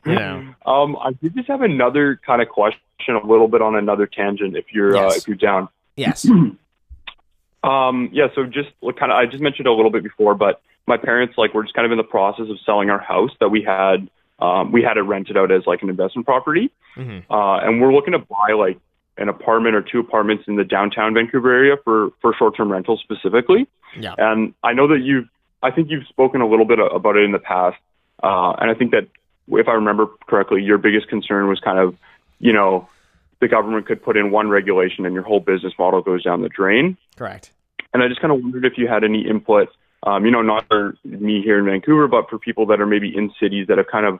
know. 0.06 0.54
Um, 0.66 0.98
I 0.98 1.14
did 1.14 1.34
just 1.34 1.48
have 1.48 1.62
another 1.62 2.20
kind 2.26 2.42
of 2.42 2.50
question, 2.50 2.82
a 3.08 3.26
little 3.26 3.48
bit 3.48 3.62
on 3.62 3.78
another 3.78 4.06
tangent. 4.06 4.58
If 4.58 4.66
you're 4.74 4.98
uh, 4.98 5.04
yes. 5.04 5.14
uh, 5.14 5.16
if 5.16 5.28
you're 5.30 5.38
down. 5.38 5.70
Yes. 5.96 6.28
Um, 7.64 8.10
yeah, 8.14 8.28
so 8.36 8.46
just 8.46 8.70
kind 8.98 9.12
of, 9.12 9.18
I 9.18 9.26
just 9.26 9.44
mentioned 9.44 9.68
a 9.68 9.74
little 9.74 9.92
bit 9.92 10.04
before, 10.04 10.36
but 10.36 10.62
my 10.88 10.98
parents, 10.98 11.36
like, 11.38 11.54
were 11.54 11.64
just 11.64 11.76
kind 11.76 11.86
of 11.86 11.92
in 11.92 11.98
the 11.98 12.04
process 12.04 12.50
of 12.50 12.58
selling 12.66 12.90
our 12.90 13.00
house 13.00 13.32
that 13.40 13.50
we 13.50 13.62
had, 13.64 14.10
um, 14.40 14.72
we 14.72 14.82
had 14.82 14.98
it 14.98 15.02
rented 15.02 15.38
out 15.38 15.52
as 15.52 15.68
like 15.68 15.82
an 15.82 15.90
investment 15.90 16.26
property. 16.26 16.72
Mm-hmm. 16.96 17.32
Uh, 17.32 17.58
and 17.60 17.82
we're 17.82 17.94
looking 17.94 18.14
to 18.14 18.20
buy 18.20 18.54
like 18.58 18.80
an 19.18 19.28
apartment 19.28 19.76
or 19.76 19.82
two 19.82 20.00
apartments 20.00 20.46
in 20.48 20.56
the 20.56 20.64
downtown 20.64 21.14
Vancouver 21.14 21.52
area 21.52 21.76
for, 21.84 22.12
for 22.22 22.34
short-term 22.34 22.72
rentals 22.72 23.02
specifically. 23.02 23.68
Yeah. 23.98 24.16
And 24.18 24.54
I 24.64 24.72
know 24.72 24.88
that 24.88 25.00
you've, 25.00 25.28
I 25.62 25.72
think 25.72 25.90
you've 25.90 26.08
spoken 26.08 26.40
a 26.40 26.48
little 26.48 26.66
bit 26.66 26.80
about 26.80 27.18
it 27.18 27.24
in 27.24 27.34
the 27.34 27.40
past. 27.40 27.78
Uh, 28.24 28.52
and 28.60 28.72
I 28.72 28.74
think 28.74 28.92
that 28.92 29.08
if 29.50 29.68
I 29.68 29.74
remember 29.74 30.08
correctly, 30.28 30.64
your 30.64 30.78
biggest 30.78 31.10
concern 31.10 31.50
was 31.50 31.60
kind 31.60 31.80
of, 31.80 31.98
you 32.40 32.54
know, 32.54 32.88
the 33.42 33.48
government 33.48 33.86
could 33.86 34.04
put 34.04 34.18
in 34.18 34.32
one 34.32 34.50
regulation 34.50 35.06
and 35.06 35.14
your 35.14 35.24
whole 35.24 35.40
business 35.40 35.74
model 35.80 36.02
goes 36.02 36.24
down 36.24 36.42
the 36.42 36.50
drain. 36.50 36.98
Correct. 37.16 37.52
And 37.94 38.04
I 38.04 38.08
just 38.08 38.22
kind 38.22 38.34
of 38.34 38.42
wondered 38.42 38.66
if 38.66 38.74
you 38.78 38.88
had 38.88 39.04
any 39.04 39.28
input, 39.28 39.70
um, 40.04 40.26
you 40.26 40.32
know, 40.32 40.42
not 40.42 40.68
for 40.68 40.96
me 41.04 41.42
here 41.42 41.58
in 41.60 41.66
Vancouver, 41.66 42.08
but 42.08 42.30
for 42.30 42.38
people 42.38 42.68
that 42.68 42.80
are 42.80 42.86
maybe 42.86 43.16
in 43.16 43.32
cities 43.40 43.68
that 43.68 43.78
have 43.78 43.88
kind 43.88 44.06
of 44.06 44.20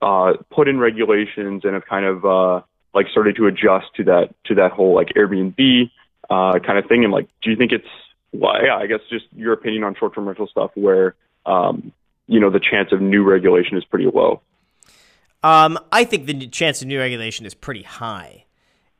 uh, 0.00 0.42
put 0.50 0.68
in 0.68 0.78
regulations 0.78 1.62
and 1.64 1.74
have 1.74 1.84
kind 1.86 2.06
of 2.06 2.24
uh, 2.24 2.60
like 2.94 3.06
started 3.10 3.36
to 3.36 3.46
adjust 3.46 3.86
to 3.96 4.04
that 4.04 4.34
to 4.44 4.54
that 4.54 4.72
whole 4.72 4.94
like 4.94 5.08
Airbnb 5.16 5.90
uh, 6.30 6.58
kind 6.60 6.78
of 6.78 6.86
thing. 6.86 7.04
And 7.04 7.12
like, 7.12 7.28
do 7.42 7.50
you 7.50 7.56
think 7.56 7.72
it's 7.72 7.86
well, 8.32 8.64
yeah, 8.64 8.76
I 8.76 8.86
guess 8.86 9.00
just 9.10 9.26
your 9.36 9.52
opinion 9.52 9.84
on 9.84 9.94
short-term 9.94 10.26
rental 10.26 10.46
stuff 10.46 10.70
where 10.74 11.14
um, 11.44 11.92
you 12.26 12.40
know 12.40 12.50
the 12.50 12.60
chance 12.60 12.92
of 12.92 13.00
new 13.00 13.22
regulation 13.22 13.76
is 13.76 13.84
pretty 13.84 14.06
low. 14.06 14.40
Um, 15.44 15.78
I 15.90 16.04
think 16.04 16.26
the 16.26 16.46
chance 16.46 16.80
of 16.82 16.88
new 16.88 16.98
regulation 16.98 17.46
is 17.46 17.54
pretty 17.54 17.82
high 17.82 18.44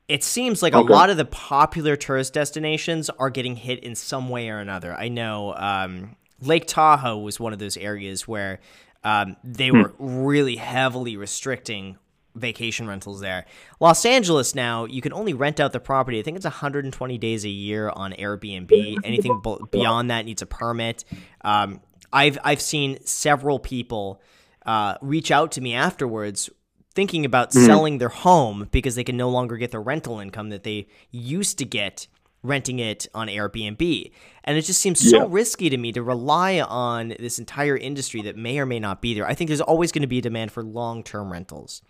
it 0.08 0.22
seems 0.22 0.62
like 0.62 0.74
okay. 0.74 0.86
a 0.86 0.96
lot 0.96 1.10
of 1.10 1.16
the 1.16 1.24
popular 1.24 1.96
tourist 1.96 2.34
destinations 2.34 3.08
are 3.10 3.30
getting 3.30 3.56
hit 3.56 3.82
in 3.84 3.94
some 3.94 4.28
way 4.28 4.48
or 4.48 4.58
another. 4.58 4.94
I 4.94 5.08
know 5.08 5.54
um, 5.54 6.16
Lake 6.40 6.66
Tahoe 6.66 7.18
was 7.18 7.38
one 7.38 7.52
of 7.52 7.58
those 7.58 7.76
areas 7.76 8.26
where 8.26 8.60
um, 9.04 9.36
they 9.42 9.68
hmm. 9.68 9.82
were 9.82 9.92
really 9.98 10.56
heavily 10.56 11.16
restricting 11.16 11.98
vacation 12.34 12.86
rentals 12.86 13.20
there. 13.20 13.44
Los 13.78 14.04
Angeles 14.06 14.54
now, 14.54 14.86
you 14.86 15.02
can 15.02 15.12
only 15.12 15.34
rent 15.34 15.60
out 15.60 15.72
the 15.72 15.80
property. 15.80 16.18
I 16.18 16.22
think 16.22 16.36
it's 16.36 16.46
120 16.46 17.18
days 17.18 17.44
a 17.44 17.48
year 17.48 17.90
on 17.90 18.12
Airbnb. 18.12 18.96
Anything 19.04 19.42
beyond 19.70 20.10
that 20.10 20.24
needs 20.24 20.42
a 20.42 20.46
permit. 20.46 21.04
Um, 21.42 21.80
I've 22.12 22.38
I've 22.44 22.60
seen 22.60 23.04
several 23.04 23.58
people 23.58 24.20
uh, 24.66 24.96
reach 25.00 25.30
out 25.30 25.52
to 25.52 25.60
me 25.60 25.74
afterwards 25.74 26.50
thinking 26.92 27.24
about 27.24 27.50
mm-hmm. 27.50 27.66
selling 27.66 27.98
their 27.98 28.08
home 28.08 28.68
because 28.70 28.94
they 28.94 29.04
can 29.04 29.16
no 29.16 29.28
longer 29.28 29.56
get 29.56 29.70
the 29.70 29.80
rental 29.80 30.20
income 30.20 30.50
that 30.50 30.62
they 30.62 30.86
used 31.10 31.58
to 31.58 31.64
get 31.64 32.06
renting 32.42 32.78
it 32.78 33.06
on 33.14 33.28
Airbnb. 33.28 34.10
And 34.44 34.58
it 34.58 34.62
just 34.62 34.80
seems 34.80 34.98
so 34.98 35.22
yeah. 35.22 35.26
risky 35.28 35.70
to 35.70 35.76
me 35.76 35.92
to 35.92 36.02
rely 36.02 36.60
on 36.60 37.14
this 37.18 37.38
entire 37.38 37.76
industry 37.76 38.20
that 38.22 38.36
may 38.36 38.58
or 38.58 38.66
may 38.66 38.80
not 38.80 39.00
be 39.00 39.14
there. 39.14 39.26
I 39.26 39.34
think 39.34 39.48
there's 39.48 39.60
always 39.60 39.92
going 39.92 40.02
to 40.02 40.08
be 40.08 40.18
a 40.18 40.22
demand 40.22 40.52
for 40.52 40.62
long 40.62 41.02
term 41.02 41.32
rentals. 41.32 41.82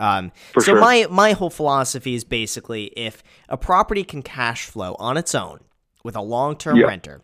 Um, 0.00 0.32
so 0.54 0.60
sure. 0.60 0.80
my 0.80 1.06
my 1.08 1.32
whole 1.32 1.50
philosophy 1.50 2.14
is 2.14 2.24
basically 2.24 2.86
if 2.96 3.22
a 3.48 3.56
property 3.56 4.02
can 4.02 4.22
cash 4.22 4.66
flow 4.66 4.96
on 4.98 5.16
its 5.16 5.34
own 5.34 5.60
with 6.02 6.16
a 6.16 6.20
long 6.20 6.56
term 6.56 6.76
Yeah. 6.76 6.86
renter, 6.86 7.22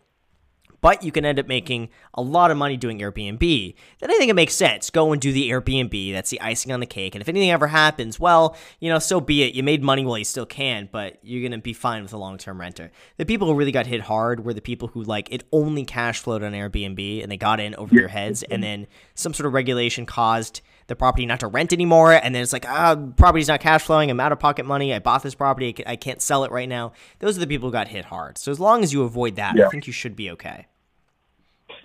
but 0.81 1.03
you 1.03 1.11
can 1.11 1.25
end 1.25 1.39
up 1.39 1.47
making 1.47 1.89
a 2.13 2.21
lot 2.21 2.51
of 2.51 2.57
money 2.57 2.75
doing 2.75 2.99
Airbnb, 2.99 3.75
then 3.99 4.11
I 4.11 4.17
think 4.17 4.29
it 4.29 4.35
makes 4.35 4.53
sense. 4.53 4.89
Go 4.89 5.11
and 5.11 5.21
do 5.21 5.31
the 5.31 5.49
Airbnb. 5.49 6.11
That's 6.11 6.29
the 6.31 6.41
icing 6.41 6.71
on 6.71 6.79
the 6.79 6.85
cake. 6.85 7.15
And 7.15 7.21
if 7.21 7.29
anything 7.29 7.51
ever 7.51 7.67
happens, 7.67 8.19
well, 8.19 8.55
you 8.79 8.89
know, 8.89 8.99
so 8.99 9.21
be 9.21 9.43
it. 9.43 9.53
You 9.53 9.63
made 9.63 9.83
money 9.83 10.05
while 10.05 10.17
you 10.17 10.25
still 10.25 10.45
can, 10.45 10.89
but 10.91 11.19
you're 11.21 11.41
going 11.41 11.51
to 11.51 11.63
be 11.63 11.73
fine 11.73 12.01
with 12.01 12.13
a 12.13 12.17
long 12.17 12.37
term 12.37 12.59
renter. 12.59 12.91
The 13.17 13.25
people 13.25 13.47
who 13.47 13.53
really 13.53 13.71
got 13.71 13.87
hit 13.87 14.01
hard 14.01 14.43
were 14.43 14.53
the 14.53 14.61
people 14.61 14.89
who, 14.89 15.03
like, 15.03 15.31
it 15.31 15.43
only 15.51 15.85
cash 15.85 16.19
flowed 16.19 16.43
on 16.43 16.53
Airbnb 16.53 17.21
and 17.21 17.31
they 17.31 17.37
got 17.37 17.59
in 17.59 17.75
over 17.75 17.93
their 17.93 18.07
heads, 18.07 18.43
and 18.43 18.63
then 18.63 18.87
some 19.13 19.33
sort 19.33 19.45
of 19.45 19.53
regulation 19.53 20.05
caused 20.05 20.61
the 20.87 20.95
property 20.95 21.25
not 21.25 21.39
to 21.39 21.47
rent 21.47 21.71
anymore. 21.71 22.11
And 22.11 22.35
then 22.35 22.41
it's 22.41 22.51
like, 22.51 22.67
ah, 22.67 22.95
property's 23.15 23.47
not 23.47 23.61
cash 23.61 23.83
flowing. 23.83 24.09
I'm 24.09 24.19
out 24.19 24.31
of 24.31 24.39
pocket 24.39 24.65
money. 24.65 24.93
I 24.93 24.99
bought 24.99 25.23
this 25.23 25.35
property. 25.35 25.73
I 25.85 25.95
can't 25.95 26.21
sell 26.21 26.43
it 26.43 26.51
right 26.51 26.67
now. 26.67 26.91
Those 27.19 27.37
are 27.37 27.39
the 27.39 27.47
people 27.47 27.69
who 27.69 27.71
got 27.71 27.87
hit 27.87 28.05
hard. 28.05 28.37
So 28.37 28.51
as 28.51 28.59
long 28.59 28.83
as 28.83 28.91
you 28.91 29.03
avoid 29.03 29.35
that, 29.37 29.55
I 29.59 29.69
think 29.69 29.87
you 29.87 29.93
should 29.93 30.15
be 30.15 30.31
okay. 30.31 30.67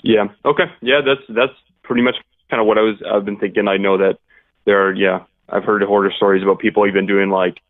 Yeah. 0.03 0.29
Okay. 0.45 0.65
Yeah, 0.83 1.01
that's 1.05 1.23
that's 1.29 1.53
pretty 1.83 2.03
much 2.03 2.17
kind 2.51 2.61
of 2.61 2.67
what 2.67 2.79
I 2.79 2.83
was. 2.83 2.97
I've 3.11 3.25
been 3.25 3.39
thinking. 3.39 3.69
I 3.69 3.77
know 3.77 3.99
that 3.99 4.19
there 4.65 4.87
are. 4.87 4.93
Yeah, 4.93 5.25
I've 5.49 5.65
heard 5.65 5.83
horror 5.83 6.13
stories 6.17 6.43
about 6.43 6.59
people 6.59 6.87
even 6.87 7.07
doing 7.07 7.31
like 7.31 7.61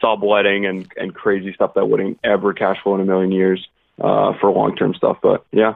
subletting 0.00 0.66
and 0.66 0.90
and 0.96 1.14
crazy 1.14 1.52
stuff 1.54 1.74
that 1.74 1.86
wouldn't 1.86 2.18
ever 2.24 2.52
cash 2.52 2.76
flow 2.82 2.94
in 2.94 3.00
a 3.00 3.04
million 3.04 3.32
years 3.32 3.66
uh, 4.00 4.32
for 4.40 4.50
long 4.50 4.76
term 4.76 4.94
stuff. 4.94 5.18
But 5.22 5.44
yeah, 5.52 5.74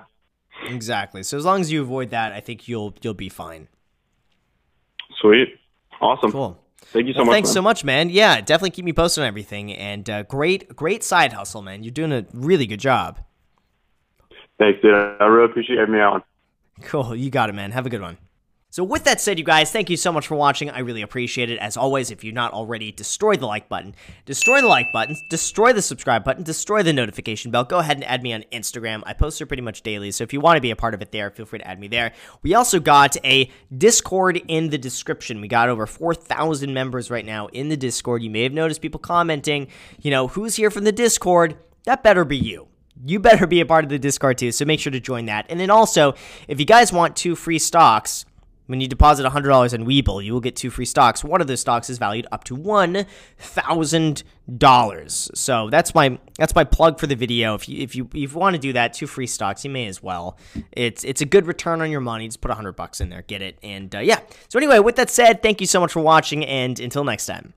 Exactly. 0.68 1.22
So 1.22 1.36
as 1.36 1.44
long 1.44 1.60
as 1.60 1.70
you 1.70 1.82
avoid 1.82 2.10
that, 2.10 2.32
I 2.32 2.40
think 2.40 2.66
you'll 2.68 2.94
you'll 3.02 3.14
be 3.14 3.28
fine. 3.28 3.68
sweet, 5.20 5.48
awesome. 6.00 6.32
Cool. 6.32 6.62
Thank 6.92 7.08
you 7.08 7.14
so 7.14 7.18
Well, 7.18 7.26
much. 7.26 7.34
thanks 7.34 7.48
man. 7.48 7.54
so 7.54 7.62
much, 7.62 7.84
man. 7.84 8.10
Yeah, 8.10 8.40
definitely 8.40 8.70
keep 8.70 8.84
me 8.84 8.92
posted 8.92 9.22
on 9.22 9.28
everything. 9.28 9.72
And 9.72 10.08
uh, 10.08 10.22
great, 10.24 10.74
great 10.76 11.02
side 11.02 11.32
hustle, 11.32 11.60
man. 11.62 11.82
You're 11.82 11.90
doing 11.90 12.12
a 12.12 12.24
really 12.32 12.66
good 12.66 12.78
job. 12.80 13.18
Thanks, 14.58 14.80
dude. 14.80 14.94
I 14.94 15.24
really 15.24 15.50
appreciate 15.50 15.78
having 15.78 15.94
me 15.94 16.00
on. 16.00 16.22
Cool. 16.82 17.14
You 17.14 17.30
got 17.30 17.50
it, 17.50 17.54
man. 17.54 17.72
Have 17.72 17.86
a 17.86 17.90
good 17.90 18.00
one. 18.00 18.18
So, 18.68 18.84
with 18.84 19.04
that 19.04 19.22
said, 19.22 19.38
you 19.38 19.44
guys, 19.44 19.70
thank 19.70 19.88
you 19.88 19.96
so 19.96 20.12
much 20.12 20.26
for 20.26 20.34
watching. 20.34 20.68
I 20.68 20.80
really 20.80 21.00
appreciate 21.00 21.48
it. 21.48 21.58
As 21.60 21.78
always, 21.78 22.10
if 22.10 22.22
you're 22.22 22.34
not 22.34 22.52
already, 22.52 22.92
destroy 22.92 23.36
the 23.36 23.46
like 23.46 23.70
button, 23.70 23.94
destroy 24.26 24.60
the 24.60 24.66
like 24.66 24.92
button, 24.92 25.16
destroy 25.30 25.72
the 25.72 25.80
subscribe 25.80 26.24
button, 26.24 26.42
destroy 26.42 26.82
the 26.82 26.92
notification 26.92 27.50
bell. 27.50 27.64
Go 27.64 27.78
ahead 27.78 27.96
and 27.96 28.04
add 28.04 28.22
me 28.22 28.34
on 28.34 28.44
Instagram. 28.52 29.02
I 29.06 29.14
post 29.14 29.38
there 29.38 29.46
pretty 29.46 29.62
much 29.62 29.80
daily. 29.82 30.10
So, 30.10 30.24
if 30.24 30.32
you 30.34 30.40
want 30.40 30.58
to 30.58 30.60
be 30.60 30.72
a 30.72 30.76
part 30.76 30.92
of 30.92 31.00
it 31.00 31.10
there, 31.10 31.30
feel 31.30 31.46
free 31.46 31.60
to 31.60 31.66
add 31.66 31.80
me 31.80 31.88
there. 31.88 32.12
We 32.42 32.54
also 32.54 32.78
got 32.78 33.16
a 33.24 33.50
Discord 33.74 34.42
in 34.46 34.68
the 34.68 34.78
description. 34.78 35.40
We 35.40 35.48
got 35.48 35.70
over 35.70 35.86
4,000 35.86 36.74
members 36.74 37.10
right 37.10 37.24
now 37.24 37.46
in 37.46 37.70
the 37.70 37.78
Discord. 37.78 38.22
You 38.22 38.30
may 38.30 38.42
have 38.42 38.52
noticed 38.52 38.82
people 38.82 39.00
commenting, 39.00 39.68
you 40.02 40.10
know, 40.10 40.28
who's 40.28 40.56
here 40.56 40.70
from 40.70 40.84
the 40.84 40.92
Discord? 40.92 41.56
That 41.84 42.02
better 42.02 42.26
be 42.26 42.36
you 42.36 42.68
you 43.04 43.20
better 43.20 43.46
be 43.46 43.60
a 43.60 43.66
part 43.66 43.84
of 43.84 43.90
the 43.90 43.98
Discord 43.98 44.38
too. 44.38 44.52
So 44.52 44.64
make 44.64 44.80
sure 44.80 44.92
to 44.92 45.00
join 45.00 45.26
that. 45.26 45.44
And 45.48 45.60
then 45.60 45.70
also, 45.70 46.14
if 46.48 46.58
you 46.60 46.66
guys 46.66 46.92
want 46.92 47.16
two 47.16 47.36
free 47.36 47.58
stocks, 47.58 48.24
when 48.66 48.80
you 48.80 48.88
deposit 48.88 49.24
$100 49.24 49.74
in 49.74 49.86
Webull, 49.86 50.24
you 50.24 50.32
will 50.32 50.40
get 50.40 50.56
two 50.56 50.70
free 50.70 50.86
stocks. 50.86 51.22
One 51.22 51.40
of 51.40 51.46
those 51.46 51.60
stocks 51.60 51.88
is 51.88 51.98
valued 51.98 52.26
up 52.32 52.42
to 52.44 52.56
$1,000. 52.56 55.36
So 55.36 55.70
that's 55.70 55.94
my 55.94 56.18
that's 56.38 56.54
my 56.54 56.64
plug 56.64 57.00
for 57.00 57.06
the 57.06 57.14
video. 57.14 57.54
If 57.54 57.68
you 57.68 57.82
if 57.82 57.94
you 57.94 58.08
if 58.12 58.32
you 58.32 58.38
want 58.38 58.54
to 58.54 58.60
do 58.60 58.72
that, 58.72 58.92
two 58.92 59.06
free 59.06 59.28
stocks, 59.28 59.64
you 59.64 59.70
may 59.70 59.86
as 59.86 60.02
well. 60.02 60.36
It's 60.72 61.04
it's 61.04 61.20
a 61.20 61.24
good 61.24 61.46
return 61.46 61.80
on 61.80 61.90
your 61.90 62.00
money. 62.00 62.26
Just 62.26 62.40
put 62.40 62.48
100 62.48 62.72
bucks 62.72 63.00
in 63.00 63.08
there, 63.08 63.22
get 63.22 63.42
it. 63.42 63.58
And 63.62 63.94
uh, 63.94 64.00
yeah. 64.00 64.18
So 64.48 64.58
anyway, 64.58 64.80
with 64.80 64.96
that 64.96 65.10
said, 65.10 65.42
thank 65.42 65.60
you 65.60 65.66
so 65.66 65.80
much 65.80 65.92
for 65.92 66.00
watching 66.00 66.44
and 66.44 66.80
until 66.80 67.04
next 67.04 67.26
time. 67.26 67.54